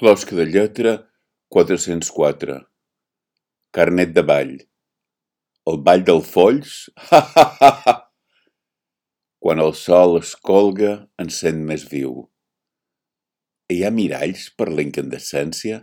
[0.00, 0.92] Closca de lletra,
[1.52, 2.54] quatre-cents quatre.
[3.76, 4.52] Carnet de ball.
[5.68, 6.76] El ball del folls?
[7.10, 7.92] Ha, ha, ha, ha!
[9.44, 12.14] Quan el sol es colga, encén més viu.
[13.68, 15.82] Hi ha miralls per la incandescència?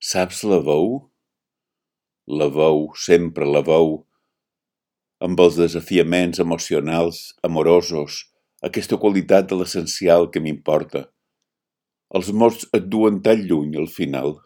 [0.00, 0.88] Saps la veu?
[2.40, 3.92] La veu, sempre la veu,
[5.20, 8.22] amb els desafiaments emocionals, amorosos,
[8.70, 11.04] aquesta qualitat de l'essencial que m'importa.
[12.14, 14.36] Els mots et duen tan lluny al final.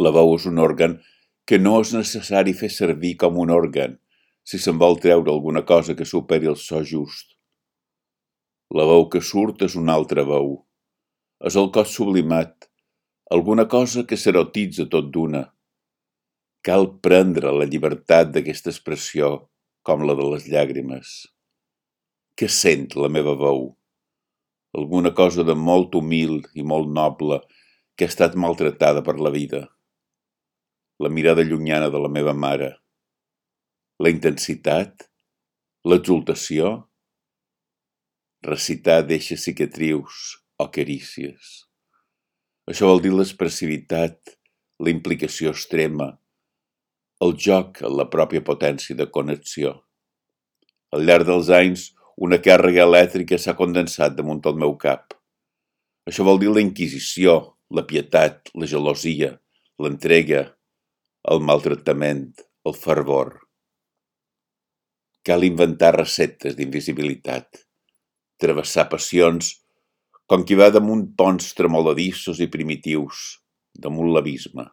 [0.00, 0.96] La veu és un òrgan
[1.44, 3.98] que no és necessari fer servir com un òrgan
[4.48, 7.34] si se'n vol treure alguna cosa que superi el so just.
[8.72, 10.56] La veu que surt és una altra veu.
[11.44, 12.70] És el cos sublimat,
[13.36, 15.44] alguna cosa que s'erotitza tot d'una.
[16.64, 19.34] Cal prendre la llibertat d'aquesta expressió
[19.84, 21.16] com la de les llàgrimes.
[22.40, 23.74] Què sent la meva veu?
[24.74, 27.40] Alguna cosa de molt humil i molt noble
[27.94, 29.60] que ha estat maltratada per la vida.
[30.98, 32.72] La mirada llunyana de la meva mare.
[34.02, 35.06] La intensitat,
[35.86, 36.74] l'exultació,
[38.42, 40.24] recitar deixa cicatrius
[40.58, 41.54] o carícies.
[42.66, 44.34] Això vol dir l'expressivitat,
[44.82, 46.10] la implicació extrema,
[47.24, 49.76] el joc en la pròpia potència de connexió.
[50.94, 55.14] Al llarg dels anys, una càrrega elèctrica s'ha condensat damunt el meu cap.
[56.06, 59.32] Això vol dir la inquisició, la pietat, la gelosia,
[59.82, 60.44] l'entrega,
[61.32, 62.28] el maltractament,
[62.64, 63.40] el fervor.
[65.24, 67.64] Cal inventar receptes d'invisibilitat,
[68.38, 69.54] travessar passions
[70.28, 73.40] com qui va damunt ponts tremoladissos i primitius,
[73.72, 74.68] damunt l'abisme.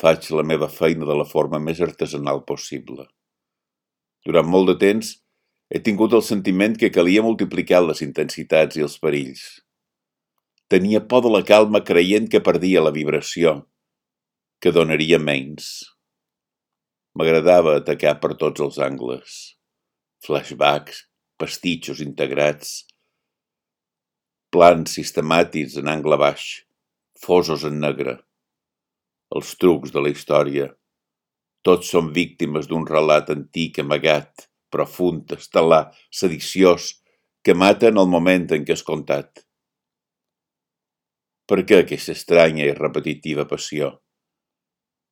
[0.00, 3.06] Faig la meva feina de la forma més artesanal possible.
[4.24, 5.12] Durant molt de temps
[5.70, 9.44] he tingut el sentiment que calia multiplicar les intensitats i els perills.
[10.72, 13.54] Tenia por de la calma creient que perdia la vibració,
[14.60, 15.70] que donaria menys.
[17.14, 19.38] M'agradava atacar per tots els angles.
[20.24, 21.04] Flashbacks,
[21.38, 22.84] pastitxos integrats,
[24.54, 26.46] plans sistemàtics en angle baix,
[27.20, 28.18] fosos en negre
[29.34, 30.68] els trucs de la història.
[31.66, 36.90] Tots som víctimes d'un relat antic, amagat, profund, estel·lar, sediciós,
[37.44, 39.44] que mata en el moment en què és contat.
[41.48, 43.90] Per què aquesta estranya i repetitiva passió?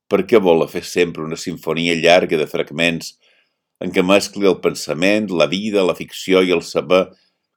[0.09, 3.15] Per què vol fer sempre una sinfonia llarga de fragments
[3.85, 7.05] en què mescli el pensament, la vida, la ficció i el saber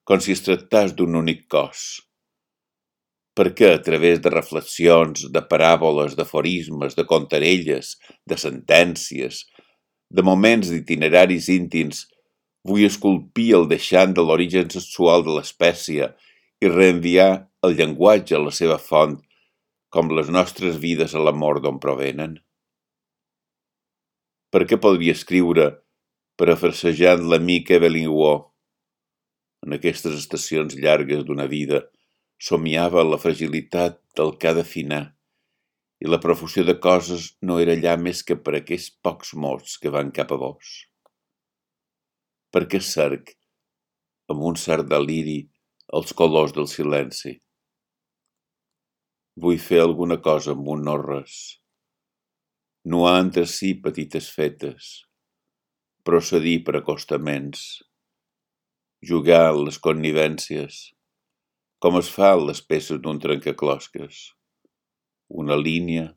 [0.06, 1.86] com si es tractés d'un únic cos?
[3.36, 9.44] perquè a través de reflexions, de paràboles, d'aforismes, de contarelles, de sentències,
[10.10, 12.06] de moments d'itineraris íntims,
[12.66, 16.10] vull esculpir el deixant de l'origen sexual de l'espècie
[16.62, 17.30] i reenviar
[17.66, 19.20] el llenguatge a la seva font,
[19.90, 22.40] com les nostres vides a l'amor d'on provenen.
[24.52, 25.70] Per què podria escriure
[26.40, 28.46] parafrasejant l'amic Evelyn Waugh
[29.66, 31.86] en aquestes estacions llargues d'una vida
[32.38, 35.15] Somiava la fragilitat del que ha d'afinar
[36.06, 39.92] i la profusió de coses no era allà més que per aquests pocs mots que
[39.96, 40.74] van cap a vos.
[42.54, 43.32] Per què cerc,
[44.30, 45.40] amb un cert deliri,
[45.98, 47.34] els colors del silenci?
[49.42, 51.40] Vull fer alguna cosa amb un no res.
[52.94, 54.94] Nuar entre si petites fetes,
[56.06, 57.66] procedir per acostaments,
[59.02, 60.80] jugar les connivències,
[61.82, 64.35] com es fa les peces d'un trencaclosques.
[65.28, 66.12] Una línia,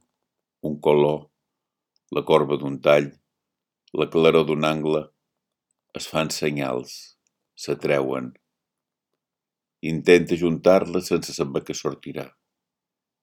[0.60, 1.22] un color,
[2.12, 3.06] la corba d'un tall,
[3.96, 5.06] la claror d'un angle,
[5.96, 7.16] es fan senyals,
[7.56, 8.34] s'atreuen.
[9.88, 12.26] Intenta juntar-les sense saber què sortirà.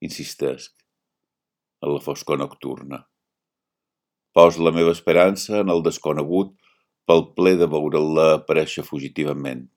[0.01, 0.73] Insistesc,
[1.85, 3.03] a la foscor nocturna.
[4.33, 6.57] Pos la meva esperança en el desconegut
[7.05, 9.67] pel ple de veure-la aparèixer fugitivament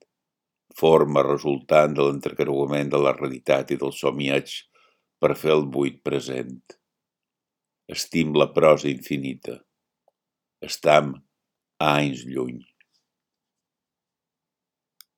[0.79, 4.53] forma resultant de l'entrecreuament de la realitat i del somiaig
[5.23, 6.59] per fer el buit present.
[7.95, 9.59] Estim la prosa infinita.
[10.71, 11.15] Estam
[11.79, 12.61] a anys lluny.